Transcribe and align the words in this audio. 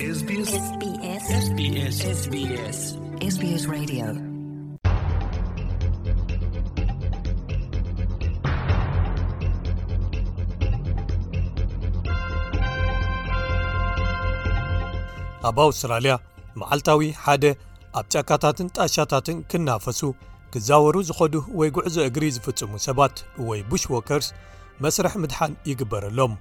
ኣብ 0.00 0.06
ኣውስትራልያ 0.08 0.78
መዓልታዊ 16.60 17.08
ሓደ 17.24 17.48
ኣብ 17.96 18.04
ጫካታትን 18.10 18.68
ጣሻታትን 18.74 19.42
ክናፈሱ 19.50 20.10
ክዛወሩ 20.52 21.02
ዝኸዱ 21.10 21.34
ወይ 21.60 21.68
ጉዕዞ 21.76 21.96
እግሪ 22.08 22.24
ዝፍጽሙ 22.38 22.72
ሰባት 22.86 23.16
ወይ 23.50 23.62
ቡሽ 23.72 23.84
ዎከርስ 23.96 24.28
መስረሕ 24.86 25.14
ምድሓን 25.24 25.54
ይግበረሎም 25.72 26.34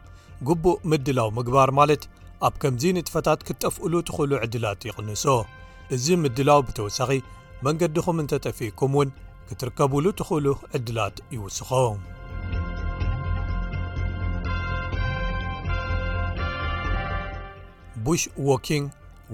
ግቡእ 0.50 0.78
ምድላዊ 0.94 1.30
ምግባር 1.42 1.70
ማለት 1.82 2.04
ኣብ 2.48 2.56
ከምዚ 2.62 2.84
ንጥፈታት 2.96 3.40
ክትጠፍእሉ 3.48 3.94
ትኽእሉ 4.08 4.32
ዕድላት 4.46 4.82
ይቕንሶ 4.88 5.24
እዚ 5.96 6.06
ምድላው 6.24 6.60
ብተወሳኺ 6.68 7.10
መንገዲኹም 7.66 8.18
እንተ 8.24 8.32
ጠፊኩም 8.46 8.94
እውን 8.98 9.10
ክትርከብሉ 9.48 10.06
ትኽእሉ 10.20 10.48
ዕድላት 10.78 11.16
ይውስኾም 11.36 12.00
ቡሽ 18.06 18.24
ዎኪንግ 18.52 18.88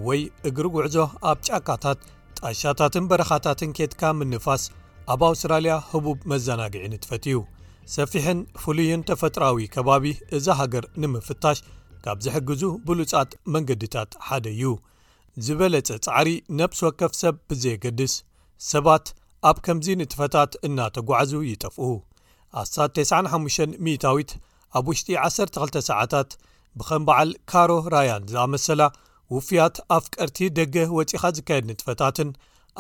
ወይ 0.09 0.21
እግሪ 0.49 0.65
ውዕዞ 0.77 0.97
ኣብ 1.31 1.37
ጫካታት 1.47 1.99
ጣሻታትን 2.39 3.05
በረኻታትን 3.11 3.71
ኬትካ 3.77 4.01
ምንፋስ 4.21 4.63
ኣብ 5.13 5.21
ኣውስትራልያ 5.31 5.75
ህቡብ 5.91 6.17
መዘናግዒ 6.31 6.83
ንጥፈት 6.95 7.23
እዩ 7.31 7.37
ሰፊሕን 7.97 8.39
ፍሉይን 8.61 9.01
ተፈጥራዊ 9.09 9.65
ከባቢ 9.75 10.05
እዛ 10.37 10.47
ሃገር 10.59 10.85
ንምፍታሽ 11.01 11.57
ካብ 12.05 12.19
ዝሕግዙ 12.25 12.63
ብሉጻት 12.87 13.29
መንገድታት 13.53 14.11
ሓደ 14.25 14.45
እዩ 14.55 14.63
ዝበለጸ 15.45 15.89
ጻዕሪ 16.05 16.29
ነብሲ 16.59 16.79
ወከፍ 16.87 17.13
ሰብ 17.21 17.35
ብዘየገድስ 17.49 18.13
ሰባት 18.71 19.05
ኣብ 19.49 19.57
ከምዚ 19.65 19.87
ንጥፈታት 20.01 20.51
እናተጓዕዙ 20.67 21.31
ይጠፍኡ 21.51 21.87
ኣስታት 22.61 22.91
95 23.03 23.65
0ታዊት 23.89 24.31
ኣብ 24.77 24.85
ውሽጢ 24.91 25.09
12 25.23 25.81
ሰዓታት 25.89 26.29
ብኸም 26.79 27.03
በዓል 27.09 27.31
ካሮ 27.53 27.71
ራያን 27.95 28.29
ዝኣመሰላ 28.33 28.81
ውፍያት 29.33 29.75
ኣፍ 29.97 30.05
ቀርቲ 30.17 30.37
ደገ 30.59 30.75
ወፂኻ 30.99 31.21
ዝካየድ 31.39 31.65
ንጥፈታትን 31.71 32.29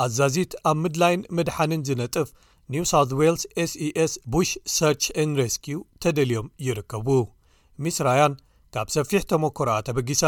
ኣዛዚት 0.05 0.53
ኣብ 0.69 0.77
ምድላይን 0.85 1.21
ምድሓንን 1.37 1.85
ዝነጥፍ 1.89 2.29
ኒው 2.73 2.83
ሳውት 2.93 3.11
ዌልስ 3.19 3.43
s 3.69 3.71
es 4.05 4.13
ቡሽ 4.35 4.51
ሰርች 4.77 5.03
ን 5.27 5.29
ሬስኪዩ 5.41 5.77
ተደልዮም 6.03 6.47
ይርከቡ 6.67 7.07
ሚስራያን 7.85 8.35
ካብ 8.75 8.87
ሰፊሕ 8.95 9.21
ተሞኮሮ 9.31 9.69
ተበጊሳ 9.87 10.21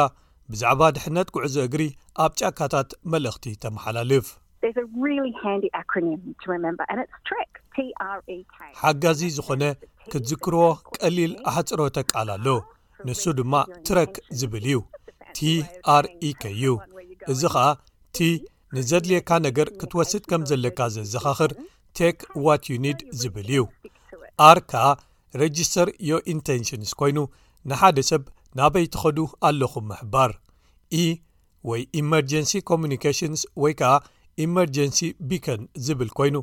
ብዛዕባ 0.51 0.81
ድሕነት 0.95 1.29
ጉዕዞ 1.35 1.55
እግሪ 1.67 1.81
ኣብ 2.23 2.31
ጫካታት 2.41 2.89
መልእኽቲ 3.13 3.43
ተመሓላልፍ 3.63 4.27
e 7.77 8.37
ሓጋዚ 8.81 9.19
ዝኾነ 9.37 9.63
ክትዝክርዎ 10.11 10.61
ቀሊል 10.97 11.33
ኣሕፅሮ 11.49 11.81
ተቃል 11.97 12.29
ኣሎ 12.35 12.47
ንሱ 13.07 13.23
ድማ 13.39 13.53
ትረክ 13.89 14.13
ዝብል 14.39 14.65
እዩ 14.69 14.77
ቲር 15.39 16.05
eከ 16.29 16.41
ዩ 16.61 16.77
እዚ 17.33 17.41
ከዓ 17.55 17.65
ቲ 18.17 18.29
ንዘድልየካ 18.77 19.29
ነገር 19.47 19.67
ክትወስድ 19.81 20.23
ከም 20.29 20.41
ዘለካ 20.51 20.79
ዘዘኻኽር 20.95 21.51
ቴክ 21.97 22.17
ዋት 22.47 22.63
ዩ 22.71 22.77
ኒድ 22.85 22.99
ዝብል 23.19 23.49
እዩ 23.53 23.61
ኣርከዓ 24.49 24.85
ሬጅስተር 25.43 25.87
ዮ 26.11 26.17
ኢንቴንሽንስ 26.35 26.91
ኮይኑ 27.01 27.17
ንሓደ 27.69 27.97
ሰብ 28.09 28.21
ናበይቲኸዱ 28.59 29.17
ኣለኹ 29.47 29.73
መሕባር 29.89 30.31
ኢ 31.01 31.05
ወይ 31.69 31.81
ኢመርጀንሲ 32.01 32.51
ኮሚዩኒካሽንስ 32.69 33.41
ወይ 33.63 33.73
ከዓ 33.79 33.91
ኢመርጀንሲ 34.45 34.99
ቢኮን 35.29 35.61
ዝብል 35.85 36.09
ኮይኑ 36.17 36.35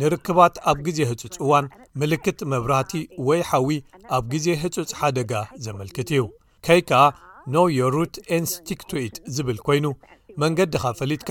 ንርክባት 0.00 0.54
ኣብ 0.70 0.78
ግዜ 0.86 0.98
ህጹፅ 1.10 1.34
እዋን 1.44 1.66
ምልክት 2.00 2.38
መብራህቲ 2.52 2.92
ወይ 3.28 3.40
ሓዊ 3.50 3.70
ኣብ 4.16 4.24
ግዜ 4.32 4.46
ህጹፅ 4.62 4.90
ሓደጋ 5.00 5.32
ዘመልክት 5.66 6.08
እዩ 6.14 6.22
ከይ 6.68 6.80
ከዓ 6.90 7.00
ኖ 7.54 7.64
ዮ 7.78 7.90
ሩት 7.96 8.14
ኤንስቲክቱ 8.38 8.90
ኢት 9.06 9.16
ዝብል 9.36 9.58
ኮይኑ 9.68 9.86
መንገዲኻ 10.44 10.84
ፈሊጥካ 11.00 11.30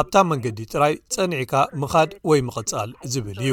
ኣብታ 0.00 0.14
መንገዲ 0.30 0.58
ጥራይ 0.72 0.94
ጸኒዒካ 1.14 1.54
ምኻድ 1.82 2.10
ወይ 2.30 2.40
ምቕጻል 2.48 2.90
ዝብል 3.12 3.38
እዩ 3.44 3.52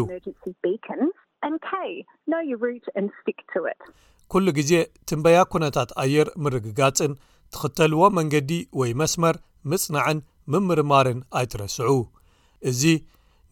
ኵሉ 4.36 4.52
ግዜ 4.58 4.72
ትንበያ 5.08 5.40
ኵነታት 5.54 5.90
ኣየር 6.04 6.28
ምርግጋጽን 6.44 7.12
ትኽተልዎ 7.54 8.04
መንገዲ 8.18 8.52
ወይ 8.80 8.92
መስመር 9.02 9.36
ምጽናዕን 9.72 10.20
ምምርማርን 10.52 11.20
ኣይትረስዑ 11.40 11.90
እዚ 12.70 12.82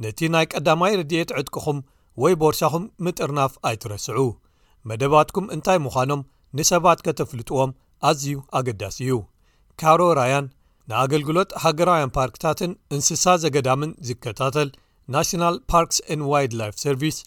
ነቲ 0.05 0.19
ናይ 0.35 0.47
ቀዳማይ 0.55 0.95
ረድኤት 1.01 1.31
ዕጥቅኹም 1.41 1.79
ወይ 2.23 2.35
ቦርሳኹም 2.41 2.85
ምጥርናፍ 3.05 3.53
ኣይትረስዑ 3.71 4.19
መደባትኩም 4.89 5.47
እንታይ 5.55 5.79
ምዃኖም 5.85 6.27
ንሰባት 6.59 6.99
ከተፍልጥዎም 7.07 7.71
ኣዝዩ 8.09 8.35
ኣገዳሲ 8.59 8.99
እዩ 9.07 9.15
ካሮ 9.83 10.01
ራያን 10.21 10.49
ንኣገልግሎት 10.91 11.51
ሃገራውያን 11.65 12.15
ፓርክታትን 12.19 12.73
እንስሳ 12.97 13.25
ዘገዳምን 13.45 13.93
ዝከታተል 14.09 14.69
ናሽናል 15.15 15.57
ፓርክስ 15.73 15.99
ን 16.19 16.29
ዋልድ 16.33 16.53
ላፍ 16.61 16.77
ሰርቪስ 16.85 17.19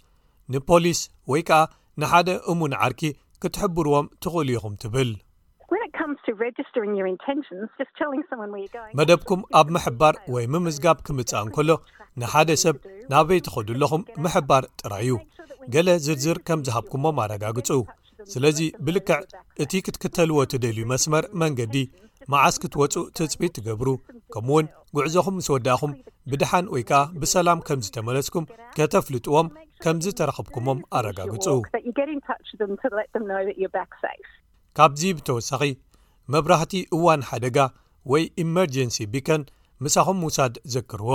ንፖሊስ 0.56 1.02
ወይ 1.34 1.44
ከኣ 1.50 1.60
ንሓደ 2.02 2.30
እሙን 2.54 2.76
ዓርኪ 2.86 3.02
ክትሕብርዎም 3.42 4.06
ትኽእል 4.24 4.50
ኢኹም 4.58 4.74
ትብል 4.84 5.10
መደብኩም 9.00 9.42
ኣብ 9.60 9.68
ምሕባር 9.76 10.16
ወይ 10.34 10.46
ምምዝጋብ 10.54 10.98
ክምጻእ 11.08 11.42
እንከሎ 11.46 11.70
ንሓደ 12.22 12.50
ሰብ 12.64 12.76
ናበይ 13.14 13.40
ትኸዱኣለኹም 13.46 14.04
ምሕባር 14.24 14.64
ጥራይዩ 14.82 15.14
ገለ 15.74 15.90
ዝርዝር 16.06 16.38
ከም 16.48 16.60
ዝሃብኩሞም 16.68 17.18
ኣረጋግፁ 17.24 17.68
ስለዚ 18.34 18.60
ብልክዕ 18.86 19.20
እቲ 19.64 19.72
ክትክተልዎ 19.86 20.40
ትደልዩ 20.52 20.82
መስመር 20.94 21.26
መንገዲ 21.42 21.76
መዓስ 22.32 22.56
ክትወፁእ 22.64 23.06
ትፅቢት 23.18 23.54
ትገብሩ 23.58 23.90
ከምኡ 24.34 24.52
እውን 24.56 24.66
ጉዕዞኹም 24.98 25.36
ምስ 25.40 25.48
ወዳእኹም 25.54 25.94
ብድሓን 26.32 26.66
ወይ 26.74 26.84
ከዓ 26.90 27.02
ብሰላም 27.22 27.64
ከም 27.68 27.80
ዝተመለስኩም 27.86 28.48
ከተፍልጥዎም 28.78 29.48
ከምዝተረኽብኩሞም 29.84 30.80
ኣረጋግፁካብዚ 31.00 31.92
ብተወሳኺ 35.20 35.62
መብራህቲ 36.34 36.74
እዋን 36.96 37.22
ሓደጋ 37.30 37.60
ወይ 38.12 38.24
ኢመርጀንሲ 38.44 38.98
ቢከን 39.14 39.42
ምሳኹም 39.86 40.20
ውሳድ 40.28 40.56
ዘክርዎ 40.76 41.12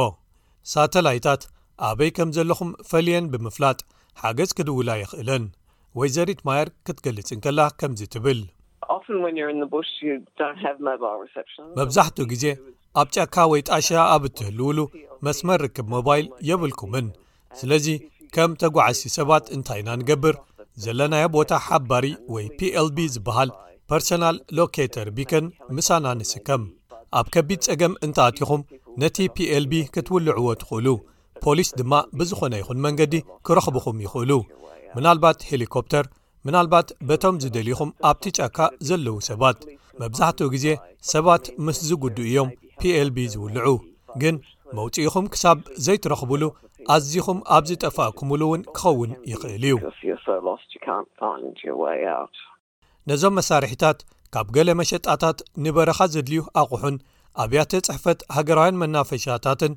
ሳተላይታት 0.73 1.43
ኣበይ 1.89 2.11
ከም 2.17 2.29
ዘለኹም 2.37 2.71
ፈልየን 2.91 3.27
ብምፍላጥ 3.33 3.79
ሓገዝ 4.23 4.51
ክድውላ 4.59 4.91
ይኽእለን 5.03 5.45
ወይ 5.99 6.09
ዘሪት 6.17 6.41
ማየር 6.49 6.69
ክትገልጽንከላ 6.87 7.61
ከምዚ 7.81 8.01
ትብል 8.15 8.41
መብዛሕትኡ 11.79 12.25
ግዜ 12.33 12.45
ኣብ 13.01 13.09
ጫካ 13.15 13.37
ወይ 13.53 13.61
ጣሸ 13.69 13.89
ኣብ 14.15 14.23
እትህልውሉ 14.29 14.79
መስመር 15.27 15.59
ርክብ 15.67 15.87
ሞባይል 15.95 16.27
የብልኩምን 16.49 17.07
ስለዚ 17.61 17.87
ከም 18.37 18.53
ተጓዓሲ 18.63 19.03
ሰባት 19.19 19.47
እንታይ 19.57 19.81
እና 19.85 19.91
ንገብር 20.01 20.37
ዘለናዮ 20.85 21.27
ቦታ 21.37 21.51
ሓባሪ 21.69 22.07
ወይ 22.35 22.47
ፒኤል 22.59 22.89
b 22.97 23.09
ዝብሃል 23.17 23.51
ፖርሰናል 23.93 24.37
ሎኬተር 24.59 25.09
ቢከን 25.17 25.47
ምሳና 25.77 26.07
ንስከም 26.19 26.63
ኣብ 27.19 27.27
ከቢድ 27.35 27.59
ጸገም 27.67 27.95
እንታኣትኹም 28.07 28.63
ነቲ 29.03 29.17
pኤልb 29.37 29.73
ክትውልዕዎ 29.95 30.47
ትኽእሉ 30.61 30.87
ፖሊስ 31.45 31.71
ድማ 31.81 31.93
ብዝኾነ 32.19 32.55
ይኹን 32.61 32.79
መንገዲ 32.87 33.15
ክረኽብኹም 33.47 33.99
ይኽእሉ 34.05 34.33
ምናልባት 34.97 35.39
ሄሊኮፕተር 35.49 36.05
ምናልባት 36.47 36.89
በቶም 37.11 37.35
ዝደልኹም 37.43 37.91
ኣብቲ 38.11 38.25
ጫካ 38.39 38.59
ዘለዉ 38.89 39.15
ሰባት 39.29 39.59
መብዛሕትኡ 40.03 40.49
ግዜ 40.55 40.67
ሰባት 41.13 41.45
ምስ 41.67 41.79
ዝጉዱ 41.91 42.17
እዮም 42.31 42.51
ፒኤልb 42.81 43.17
ዝውልዑ 43.35 43.69
ግን 44.25 44.37
መውፅኢኹም 44.79 45.27
ክሳብ 45.37 45.59
ዘይትረኽብሉ 45.87 46.43
ኣዝኹም 46.95 47.39
ኣብ 47.57 47.65
ዝጠፋእኩምሉ 47.71 48.41
እውን 48.49 48.63
ክኸውን 48.79 49.11
ይኽእል 49.33 49.65
እዩ 49.71 49.77
ነዞም 53.11 53.35
መሳርሒታት 53.39 53.99
ካብ 54.35 54.47
ገለ 54.57 54.69
መሸጣታት 54.81 55.39
ንበረኻ 55.65 55.99
ዘድልዩ 56.15 56.39
ኣቑሑን 56.61 56.97
ኣብያተ 57.43 57.73
ፅሕፈት 57.89 58.21
ሃገራውያን 58.37 58.79
መናፈሻታትን 58.83 59.73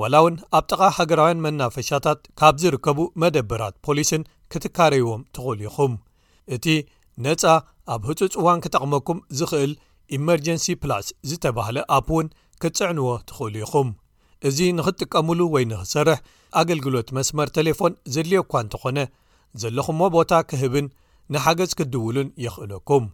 ዋላ 0.00 0.14
እውን 0.22 0.36
ኣብ 0.56 0.64
ጥቓ 0.70 0.80
ሃገራውያን 0.98 1.42
መናፈሻታት 1.46 2.20
ካብ 2.40 2.54
ዝርከቡ 2.62 2.98
መደበራት 3.22 3.74
ፖሊስን 3.86 4.22
ክትካረይዎም 4.52 5.22
ትኽእሉ 5.36 5.60
ኢኹም 5.68 5.92
እቲ 6.56 6.64
ነፃ 7.24 7.42
ኣብ 7.94 8.02
ህፁፅ 8.10 8.34
ዋን 8.46 8.62
ክጠቕመኩም 8.64 9.18
ዝኽእል 9.38 9.72
ኢመርጀንሲ 10.18 10.66
ፕላስ 10.82 11.06
ዝተባህለ 11.30 11.76
ኣፕውን 11.96 12.26
ክትጽዕንዎ 12.62 13.10
ትኽእሉ 13.30 13.54
ኢኹም 13.64 13.90
እዚ 14.48 14.58
ንኽትጥቀምሉ 14.78 15.40
ወይ 15.54 15.64
ንኽትሰርሕ 15.72 16.18
ኣገልግሎት 16.60 17.08
መስመር 17.16 17.48
ቴሌፎን 17.56 17.92
ዘድልዮ 18.14 18.40
እኳ 18.44 18.54
እንተ 18.64 18.74
ኾነ 18.82 18.98
ዘለኹምዎ 19.62 20.06
ቦታ 20.16 20.32
ክህብን 20.50 20.86
ንሓገዝ 21.34 21.72
ክትድውሉን 21.78 22.28
የኽእለኩም 22.44 23.04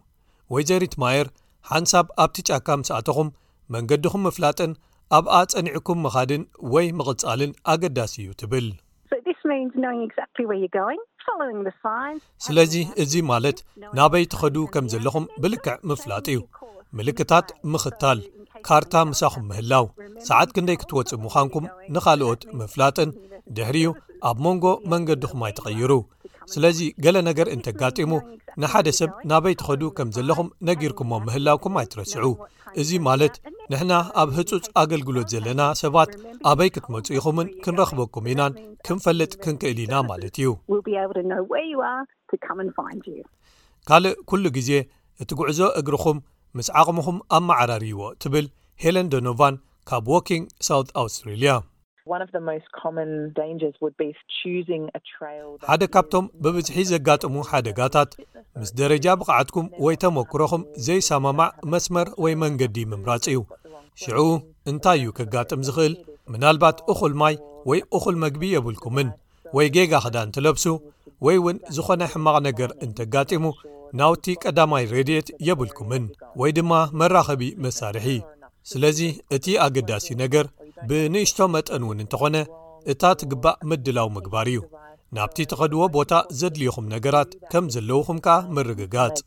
ወይ 0.53 0.63
ዘሪት 0.69 0.93
ማየር 1.01 1.27
ሓንሳብ 1.71 2.05
ኣብቲ 2.23 2.37
ጫካም 2.49 2.81
ሰኣትኹም 2.87 3.27
መንገዲኹም 3.73 4.23
ምፍላጥን 4.27 4.71
ኣብኣ 5.17 5.33
ጸኒዕኩም 5.51 5.99
ምኻድን 6.05 6.43
ወይ 6.73 6.87
ምቕጻልን 6.99 7.51
ኣገዳሲ 7.73 8.13
እዩ 8.23 8.31
ትብል 8.39 8.67
ስለዚ 12.45 12.73
እዚ 13.03 13.13
ማለት 13.31 13.57
ናበይቲኸዱ 13.99 14.55
ከም 14.73 14.85
ዘለኹም 14.93 15.25
ብልክዕ 15.43 15.75
ምፍላጥ 15.91 16.25
እዩ 16.33 16.41
ምልክታት 16.97 17.47
ምኽታል 17.73 18.19
ካርታ 18.67 18.93
ምሳኹም 19.11 19.45
ምህላው 19.51 19.85
ሰዓት 20.27 20.49
ክንደይ 20.55 20.77
ክትወፅእ 20.81 21.21
ምዃንኩም 21.25 21.65
ንኻልኦት 21.95 22.41
ምፍላጥን 22.59 23.11
ድሕሪዩ 23.57 23.87
ኣብ 24.29 24.37
መንጎ 24.45 24.65
መንገዲኹም 24.93 25.41
ኣይተቐይሩ 25.47 25.91
ስለዚ 26.53 26.79
ገለ 27.03 27.17
ነገር 27.27 27.47
እንተጋጢሙ 27.55 28.13
ንሓደ 28.61 28.87
ሰብ 28.99 29.09
ናበይ 29.29 29.55
ትኸዱ 29.61 29.81
ከም 29.97 30.09
ዘለኹም 30.17 30.49
ነጊርኩሞዎም 30.69 31.23
ምህላውኩም 31.27 31.75
ኣይትረስዑ 31.81 32.25
እዚ 32.81 32.89
ማለት 33.09 33.35
ንሕና 33.71 33.93
ኣብ 34.21 34.29
ህፁፅ 34.37 34.65
ኣገልግሎት 34.81 35.27
ዘለና 35.33 35.61
ሰባት 35.81 36.11
ኣበይ 36.51 36.69
ክትመፁ 36.75 37.05
ኢኹምን 37.17 37.47
ክንረኽበኩም 37.65 38.27
ኢናን 38.33 38.53
ክንፈልጥ 38.87 39.31
ክንክእል 39.45 39.79
ኢና 39.85 39.93
ማለት 40.11 40.35
እዩ 40.41 40.49
ካልእ 43.89 44.15
ኩሉ 44.29 44.43
ግዜ 44.57 44.69
እቲ 45.23 45.29
ጉዕዞ 45.39 45.59
እግርኹም 45.81 46.17
ምስ 46.57 46.67
ዓቕምኹም 46.81 47.17
ኣብመዓራርዎ 47.37 48.01
ትብል 48.23 48.45
ሄለን 48.83 49.09
ደኖቫን 49.13 49.55
ካብ 49.89 50.07
ዎኪንግ 50.15 50.45
ሳው 50.67 50.81
ኣውስትራልያ 51.01 51.51
ሓደ 55.69 55.83
ካብቶም 55.93 56.25
ብብዝሒ 56.43 56.77
ዘጋጥሙ 56.91 57.33
ሓደጋታት 57.51 58.11
ምስ 58.61 58.69
ደረጃ 58.81 59.05
ብቕዓትኩም 59.19 59.67
ወይ 59.85 59.95
ተመክሮኹም 60.03 60.63
ዘይሰማማዕ 60.85 61.49
መስመር 61.73 62.07
ወይ 62.23 62.33
መንገዲ 62.43 62.77
ምምራፅ 62.91 63.25
እዩ 63.31 63.39
ሽዑ 64.01 64.19
እንታይ 64.71 64.99
እዩ 65.01 65.09
ከጋጥም 65.17 65.63
ዝኽእል 65.69 65.95
ምናልባት 66.33 66.77
እኹል 66.93 67.13
ማይ 67.21 67.35
ወይ 67.71 67.81
እኹል 67.99 68.15
መግቢ 68.23 68.43
የብልኩምን 68.53 69.09
ወይ 69.57 69.67
ጌጋ 69.77 69.93
ክዳ 70.05 70.15
እንትለብሱ 70.27 70.65
ወይ 71.25 71.35
እውን 71.41 71.57
ዝኾነ 71.77 72.01
ሕማቕ 72.13 72.37
ነገር 72.49 72.69
እንተጋጢሙ 72.85 73.45
ናውቲ 74.01 74.25
ቀዳማይ 74.43 74.85
ሬድኤት 74.93 75.27
የብልኩምን 75.47 76.05
ወይ 76.41 76.51
ድማ 76.59 76.71
መራኸቢ 77.01 77.43
መሳርሒ 77.65 78.07
ስለዚ 78.71 78.99
እቲ 79.35 79.45
ኣገዳሲ 79.65 80.07
ነገር 80.23 80.45
ብንእሽቶ 80.89 81.39
መጠን 81.55 81.83
እውን 81.85 81.99
እንተ 82.03 82.15
ዀነ 82.21 82.37
እታ 82.91 83.03
ትግባእ 83.21 83.57
ምድላው 83.69 84.07
ምግባር 84.17 84.47
እዩ 84.51 84.59
ናብቲ 85.15 85.37
እተኸድዎ 85.45 85.81
ቦታ 85.95 86.13
ዜድልዩኹም 86.39 86.85
ነገራት 86.93 87.29
ከም 87.51 87.65
ዘለውኹም 87.75 88.17
ከኣ 88.25 88.35
መርግጋጽ 88.55 89.17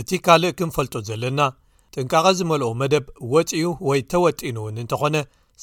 እቲ 0.00 0.08
ካልእ 0.24 0.54
ክንፈልጦ 0.58 0.94
ዘለና 1.08 1.40
ጥንቃቐ 1.94 2.26
ዝመልኦ 2.38 2.68
መደብ 2.82 3.04
ወጺኡ 3.34 3.68
ወይ 3.88 4.00
ተወጢን 4.12 4.56
እውን 4.60 4.78
እንተ 4.82 4.94
ዀነ 5.02 5.16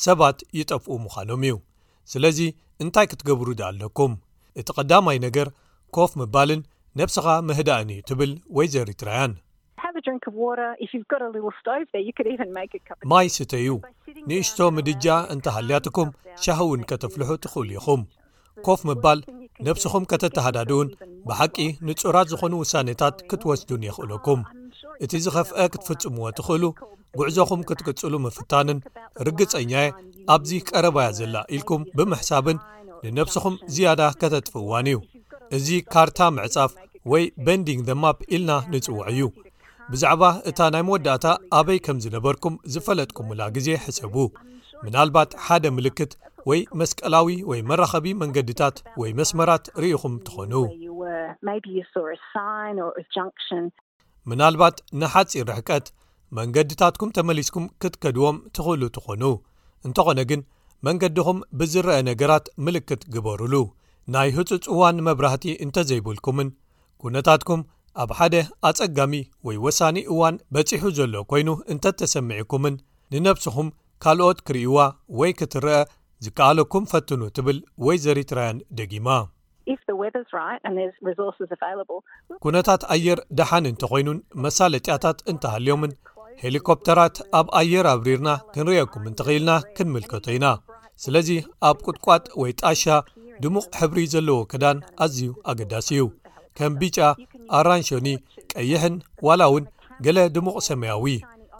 ሰባት 0.06 0.38
ይጠፍኡ 0.60 0.90
ምዃኖም 1.06 1.44
እዩ 1.48 1.54
ስለዚ 2.13 2.40
እንታይ 2.84 3.08
ክትገብሩ 3.12 3.48
ድ 3.60 3.63
ኣለኩም 3.70 4.13
እቲ 4.62 4.68
ቐዳማይ 4.78 5.20
ነገር 5.28 5.48
ኮፍ 5.98 6.12
ምባልን 6.22 6.62
ነብስኻ 7.01 7.28
ምህዳእን 7.50 7.92
እዩ 7.96 8.01
ትብል 8.10 8.32
ወይ 8.58 8.68
ዘርትራያን 8.74 9.34
ማይ 13.12 13.28
ስተ 13.36 13.54
ዩ 13.66 13.70
ንእሽቶ 14.30 14.58
ምድጃ 14.78 15.06
እንታሃልያትኩም 15.34 16.10
ሻህውን 16.44 16.82
ከተፍልሑ 16.90 17.30
ትኽእሉ 17.44 17.70
ኢኹም 17.80 18.02
ኮፍ 18.66 18.82
ምባል 18.90 19.20
ነፍሲኹም 19.68 20.04
ከተተሃዳድውን 20.12 20.90
ብሓቂ 21.30 21.58
ንፁራት 21.88 22.28
ዝኾኑ 22.34 22.54
ውሳኔታት 22.64 23.16
ክትወስዱን 23.32 23.86
የኽእለኩም 23.88 24.42
እቲ 25.06 25.12
ዝኸፍአ 25.26 25.66
ክትፍፅምዎ 25.76 26.26
ትኽእሉ 26.40 26.64
ጉዕዞኹም 27.20 27.62
ክትቅጽሉ 27.70 28.14
ምፍታንን 28.26 28.80
ርግጸኛየ 29.28 29.86
ኣብዚ 30.36 30.52
ቀረባያ 30.70 31.10
ዘላ 31.20 31.36
ኢልኩም 31.58 31.84
ብምሕሳብን 31.98 32.58
ንነፍስኹም 33.06 33.56
ዝያዳ 33.76 34.02
ከተጥፍዋን 34.22 34.88
እዩ 34.92 35.00
እዚ 35.58 35.68
ካርታ 35.94 36.20
ምዕጻፍ 36.38 36.72
ወይ 37.12 37.24
በንዲንግ 37.46 37.82
ዘ 37.88 37.92
ማp 38.04 38.20
ኢልና 38.34 38.52
ንፅውዕ 38.74 39.02
እዩ 39.12 39.22
ብዛዕባ 39.94 40.24
እታ 40.50 40.60
ናይ 40.74 40.84
መወዳእታ 40.88 41.25
ኣበይ 41.58 41.80
ከም 41.86 41.98
ዝነበርኩም 42.04 42.54
ዝፈለጥኩምላ 42.74 43.42
ግዜ 43.56 43.68
ሕሰቡ 43.84 44.15
ምናልባት 44.84 45.32
ሓደ 45.46 45.63
ምልክት 45.77 46.12
ወይ 46.50 46.62
መስቀላዊ 46.80 47.27
ወይ 47.50 47.60
መራኸቢ 47.70 48.06
መንገድታት 48.22 48.77
ወይ 49.01 49.12
መስመራት 49.20 49.65
ርኢኹም 49.84 50.15
ትኾኑ 50.27 50.54
ምናልባት 54.32 54.77
ንሓፂር 55.01 55.46
ርሕቀት 55.51 55.86
መንገድታትኩም 56.39 57.13
ተመሊስኩም 57.20 57.65
ክትከድዎም 57.82 58.38
ትኽእሉ 58.58 58.82
ትኾኑ 58.98 59.24
እንተኾነ 59.88 60.20
ግን 60.34 60.42
መንገዲኹም 60.88 61.39
ብዝረአ 61.62 62.00
ነገራት 62.10 62.46
ምልክት 62.65 63.04
ግበሩሉ 63.13 63.54
ናይ 64.15 64.30
ህፁፅ 64.39 64.65
እዋን 64.75 64.98
መብራህቲ 65.10 65.46
እንተዘይብልኩምን 65.65 66.50
ኩነታትኩም 67.04 67.62
ኣብ 68.04 68.10
ሓደ 68.20 68.36
ኣፀጋሚ 68.70 69.14
ወይ 69.48 69.58
ወሳኒ 69.66 69.98
እዋን 70.14 70.36
በፂሑ 70.54 70.84
ዘሎ 70.98 71.14
ኮይኑ 71.32 71.50
እንተ 71.74 71.84
እተሰሚዒኩምን 71.94 72.75
ንነብሲኹም 73.14 73.68
ካልኦት 74.04 74.40
ክርእይዋ 74.48 74.78
ወይ 75.20 75.32
ክትርአ 75.40 75.78
ዝከኣለኩም 76.25 76.84
ፈትኑ 76.92 77.22
ትብል 77.38 77.58
ወይ 77.86 77.98
ዘሪትራያን 78.08 78.58
ደጊማ 78.80 79.08
ኩነታት 82.46 82.82
ኣየር 82.96 83.20
ደሓን 83.40 83.70
እንተ 83.72 83.82
ኮይኑን 83.92 84.20
መሳለጢያታት 84.46 85.18
እንተሃልዮምን 85.34 85.94
ሄሊኮፕተራት 86.44 87.18
ኣብ 87.40 87.48
ኣየር 87.60 87.88
ኣብሪርና 87.96 88.30
ክንርአኩም 88.56 89.06
እንተኽኢልና 89.12 89.52
ክንምልከቶ 89.78 90.25
ኢና 90.36 90.48
ስለዚ 91.06 91.30
ኣብ 91.70 91.78
ቁጥቋጥ 91.88 92.24
ወይ 92.44 92.52
ጣሻ 92.62 92.86
ድሙቕ 93.44 93.68
ሕብሪ 93.82 94.00
ዘለዎ 94.16 94.38
ክዳን 94.52 94.78
ኣዝዩ 95.06 95.32
ኣገዳሲ 95.52 95.88
እዩ 95.98 96.04
ከም 96.58 96.74
ቢጫ 96.82 96.98
ኣራንሽኒ 97.60 98.08
ቀይሕን 98.54 98.96
ዋላእውን 99.28 99.64
ገለ 100.06 100.20
ድሙቕ 100.36 100.58
ሰመያዊ 100.68 101.06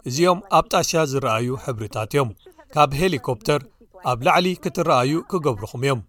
እዚኦም 0.08 0.40
ኣብ 0.58 0.64
ጣሻ 0.72 0.90
ዝረኣዩ 1.10 1.48
ሕብሪታት 1.64 2.10
እዮም 2.14 2.28
ካብ 2.74 2.90
ሄሊኮፕተር 3.00 3.60
ኣብ 4.10 4.18
ላዕሊ 4.26 4.46
ክትረኣዩ 4.64 5.12
ክገብርኹም 5.30 5.82
እዮም 5.86 6.00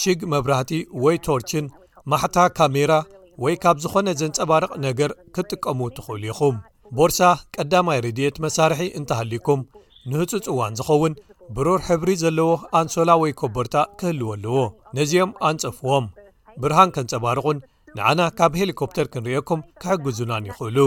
ሽግ 0.00 0.20
መብራህቲ 0.32 0.72
ወይ 1.04 1.16
ቶርችን 1.26 1.66
ማሕታ 2.12 2.36
ካሜራ 2.58 2.92
ወይ 3.44 3.54
ካብ 3.62 3.76
ዝኾነ 3.84 4.08
ዘንፀባርቕ 4.20 4.70
ነገር 4.86 5.10
ክትጥቀሙ 5.34 5.80
ትኽእሉ 5.96 6.24
ኢኹም 6.32 6.56
ቦርሳ 6.98 7.20
ቀዳማይ 7.56 7.98
ረድኤት 8.06 8.36
መሳርሒ 8.44 8.82
እንተሃሊዩኩም 8.98 9.62
ንህፁፅ 10.10 10.44
እዋን 10.52 10.76
ዝኸውን 10.80 11.14
ብሩር 11.56 11.80
ሕብሪ 11.88 12.10
ዘለዎ 12.24 12.50
ኣንሶላ 12.80 13.10
ወይ 13.22 13.32
ኮበርታ 13.40 13.76
ክህልዎ 13.98 14.28
ኣለዎ 14.36 14.56
ነዚኦም 14.98 15.30
ኣንፀፍዎም 15.48 16.06
ብርሃን 16.62 16.92
ከንፀባርቑን 16.96 17.58
ንዓና 17.96 18.20
ካብ 18.38 18.52
ሄሊኮፕተር 18.60 19.06
ክንርእዮኩም 19.12 19.60
ክሕግዙናን 19.82 20.46
ይኽእሉ 20.50 20.78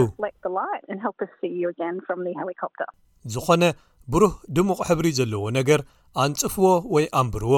ዝዀነ 3.32 3.64
ብሩህ 4.12 4.32
ድሙቕ 4.56 4.78
ሕብሪ 4.88 5.06
ዘለዎ 5.18 5.42
ነገር 5.56 5.80
ኣንጽፍዎ 6.24 6.66
ወይ 6.94 7.04
ኣንብርዎ 7.20 7.52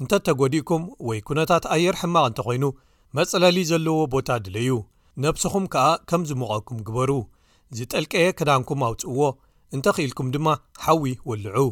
እንተ 0.00 0.10
እተጐዲእኩም 0.20 0.82
ወይ 1.08 1.18
ኵነታት 1.28 1.64
ኣየር 1.74 1.96
ሕማቕ 2.00 2.24
እንተ 2.30 2.40
ዀይኑ 2.48 2.64
መጸለሊ 3.18 3.58
ዘለዎ 3.70 3.96
ቦታ 4.14 4.28
ድለዩ 4.44 4.68
ነብሲኹም 5.24 5.64
ከኣ 5.74 5.86
ከም 6.10 6.22
ዝምቐኩም 6.30 6.78
ግበሩ 6.88 7.10
ዚጠልቀየ 7.78 8.26
ክዳንኩም 8.40 8.82
ኣውጽእዎ 8.88 9.20
እንተ 9.76 9.86
ኽኢልኩም 9.98 10.28
ድማ 10.36 10.48
ሓዊ 10.84 11.06
ወልዑ 11.30 11.66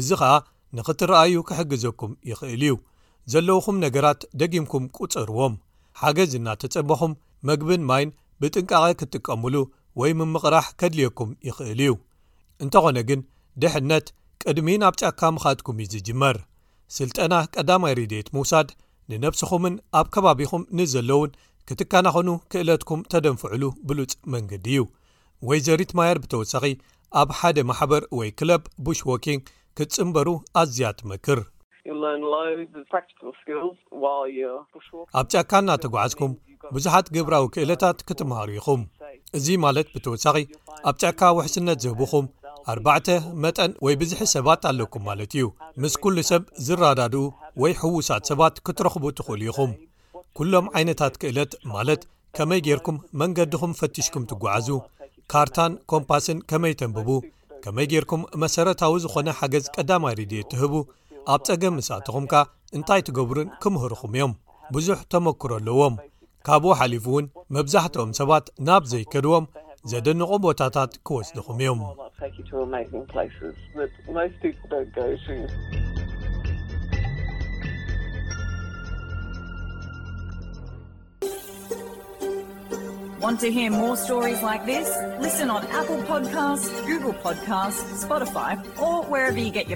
እዚ 0.00 0.08
ኸኣ 0.22 0.32
ንኽትረኣዩ 0.78 1.36
ክሕግዘኩም 1.50 2.12
ይኽእል 2.32 2.62
እዩ 2.68 2.74
ዘለዉኹም 3.34 3.76
ነገራት 3.86 4.20
ደጊምኩም 4.42 4.84
ቈጽርዎም 4.98 5.54
ሓገዝ 6.02 6.32
እናተጸበኹም 6.38 7.12
መግብን 7.48 7.82
ማይን 7.88 8.10
ብጥንቃቐ 8.42 8.84
ክትጥቀምሉ 9.00 9.56
ወይ 10.00 10.12
ምምቕራሕ 10.18 10.66
ከድልየኩም 10.80 11.30
ይኽእል 11.48 11.80
እዩ 11.86 11.92
እንተ 12.64 12.74
ዀነ 12.84 12.98
ግን 13.08 13.20
ድሕነት 13.62 14.06
ቅድሚን 14.42 14.84
ኣብ 14.88 14.94
ጫካምኻትኩም 15.02 15.80
እዩ 15.84 15.88
ዚጅመር 15.94 16.36
ስልጠና 16.96 17.34
ቀዳማይ 17.54 17.94
ሪድየት 18.00 18.28
ምውሳድ 18.36 18.68
ንነፍሲኹምን 19.10 19.74
ኣብ 20.00 20.06
ከባቢኹም 20.14 20.64
ንዘለውን 20.78 21.30
ክትከናኸኑ 21.68 22.28
ክእለትኩም 22.52 23.04
ተደንፍዕሉ 23.12 23.62
ብሉጽ 23.90 24.14
መንግዲ 24.34 24.66
እዩ 24.74 24.80
ወይ 25.50 25.60
ዘሪትማየር 25.68 26.18
ብተወሳኺ 26.24 26.64
ኣብ 27.22 27.28
ሓደ 27.40 27.58
ማሕበር 27.70 28.02
ወይ 28.20 28.28
ክለብ 28.40 28.64
ቡሽ 28.86 28.98
ዎኪንግ 29.12 29.42
ክትጽምበሩ 29.78 30.28
ኣዝያትመክር 30.62 31.38
ኣብ 35.18 35.26
ጫካ 35.32 35.50
እናተጓዓዝኩም 35.62 36.32
ብዙሓት 36.74 37.06
ግብራዊ 37.16 37.44
ክእለታት 37.54 37.98
ክትምሃሩ 38.08 38.48
ኢኹም 38.58 38.80
እዚ 39.38 39.46
ማለት 39.64 39.88
ብተወሳኺ 39.94 40.36
ኣብ 40.90 40.96
ጫካ 41.02 41.20
ውሕስነት 41.38 41.78
ዝህብኹም 41.84 42.26
ኣርባዕተ 42.72 43.08
መጠን 43.44 43.72
ወይ 43.84 43.94
ብዝሒ 44.00 44.20
ሰባት 44.34 44.62
ኣለኩም 44.70 45.02
ማለት 45.10 45.30
እዩ 45.36 45.44
ምስ 45.82 45.94
ኩሉ 46.04 46.16
ሰብ 46.30 46.42
ዝራዳድኡ 46.66 47.22
ወይ 47.62 47.72
ሕውሳት 47.82 48.22
ሰባት 48.30 48.54
ክትረኽቡ 48.66 49.04
ትኽእሉ 49.18 49.42
ኢኹም 49.50 49.72
ኩሎም 50.38 50.66
ዓይነታት 50.78 51.14
ክእለት 51.20 51.52
ማለት 51.74 52.02
ከመይ 52.38 52.60
ገይርኩም 52.66 52.98
መንገዲኹም 53.22 53.76
ፈትሽኩም 53.82 54.26
ትጓዓዙ 54.32 54.68
ካርታን 55.32 55.72
ኮምፓስን 55.92 56.38
ከመይ 56.50 56.74
ተንብቡ 56.82 57.10
ከመይ 57.64 57.86
ገይርኩም 57.92 58.22
መሰረታዊ 58.42 58.94
ዝኾነ 59.04 59.28
ሓገዝ 59.40 59.64
ቀዳማይ 59.76 60.14
ሪድኤት 60.20 60.48
ትህቡ 60.52 60.74
ኣብ 61.32 61.40
ጸገም 61.48 61.74
ምሳእትኹምካ 61.78 62.34
እንታይ 62.76 63.00
ትገብሩን 63.08 63.48
ክምህርኹም 63.62 64.12
እዮም 64.16 64.32
ብዙሕ 64.74 64.98
ተመክሮ 65.12 65.52
ኣለዎም 65.60 65.94
ካብኡ 66.46 66.72
ሓሊፉ 66.80 67.06
እውን 67.14 67.26
መብዛሕትኦም 67.54 68.10
ሰባት 68.20 68.44
ናብ 68.66 68.82
ዘይከድዎም 68.92 69.44
ዘደንቖም 69.88 70.42
ቦታታት 70.46 71.00
ክወስድኹም 71.06 71.58